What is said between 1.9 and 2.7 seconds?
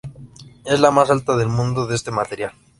este material.